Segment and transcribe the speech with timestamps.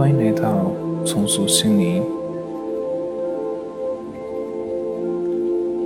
[0.00, 0.72] 欢迎来到
[1.04, 2.02] 重塑心灵。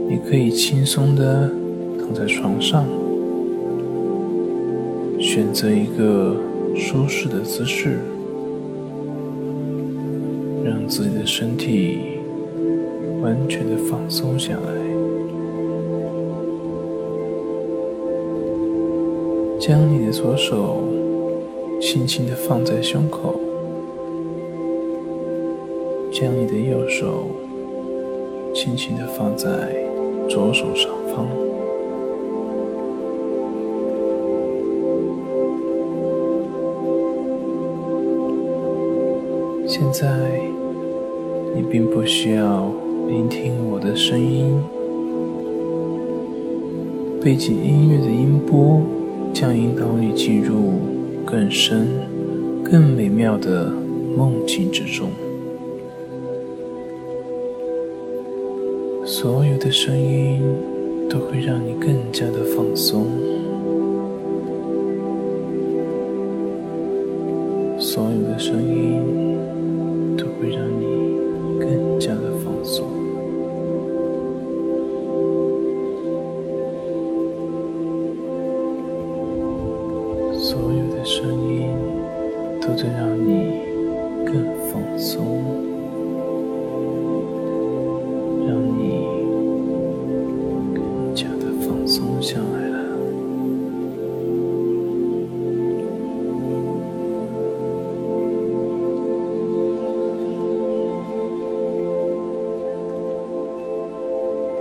[0.08, 1.50] 你可以轻松的
[1.98, 2.86] 躺在床上，
[5.18, 6.36] 选择一个
[6.76, 7.98] 舒适的姿势，
[10.64, 12.20] 让自己的身体
[13.20, 14.60] 完全的放松下来。
[19.58, 20.84] 将你的左手
[21.80, 23.40] 轻轻的放在胸口，
[26.14, 27.26] 将你的右手
[28.54, 29.48] 轻轻的放在
[30.28, 31.26] 左手上方。
[39.66, 40.40] 现在，
[41.52, 42.70] 你并不需要
[43.08, 44.62] 聆听我的声音，
[47.20, 48.80] 背景音乐的音波。
[49.32, 50.74] 将引导你进入
[51.26, 51.88] 更深、
[52.62, 53.68] 更美妙的
[54.16, 55.10] 梦境之中。
[59.24, 60.38] 所有的声音
[61.08, 63.06] 都会让你更加的放松，
[67.78, 69.00] 所有的声音
[70.14, 71.16] 都会让你
[71.58, 72.86] 更加的放松。
[80.34, 81.70] 所有的声音
[82.60, 83.62] 都在让你
[84.26, 85.53] 更放松，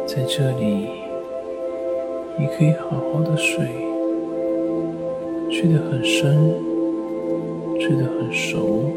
[0.06, 0.88] 在这里，
[2.38, 3.66] 你可以好好的睡。
[5.50, 6.56] 睡得很深，
[7.80, 8.91] 睡得很熟，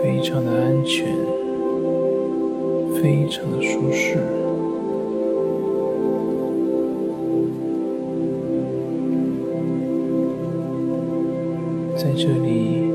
[0.00, 1.06] 非常的安全，
[2.94, 4.16] 非常的舒适。
[11.94, 12.90] 在这里，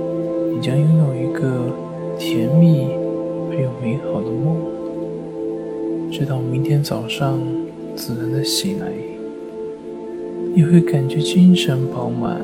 [0.53, 1.71] 你将拥有一个
[6.23, 7.37] 直到明天早上
[7.97, 8.87] 自然的醒来。
[10.55, 12.39] 你会感觉精神饱满，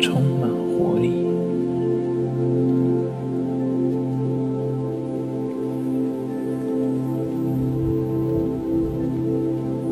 [0.00, 1.10] 充满活力。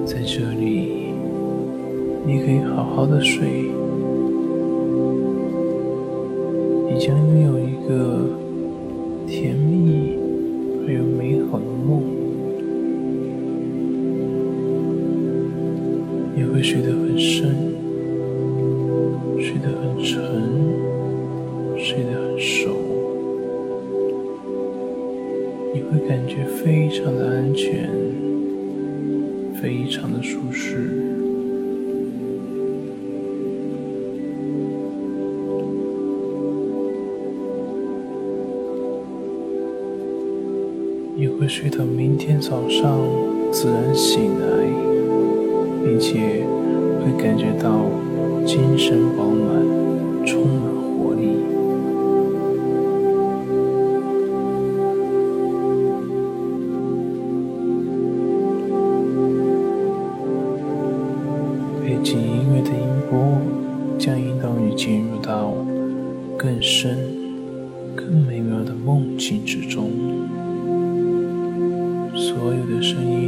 [0.07, 1.13] 在这里，
[2.27, 3.47] 你可以好好的睡，
[6.91, 8.25] 你将拥有一个
[9.27, 10.17] 甜蜜
[10.87, 11.65] 而又美好的
[16.65, 17.55] 睡得很深，
[19.39, 20.17] 睡得很沉，
[21.77, 22.71] 睡得很熟。
[25.75, 27.87] 你会感觉非常的安全，
[29.61, 30.89] 非常的舒适。
[41.15, 42.99] 你会睡到明天早上
[43.53, 45.04] 自然醒来。
[66.45, 66.95] 更深、
[67.97, 69.91] 更美妙的梦境之中。
[72.15, 73.24] 所有的声音。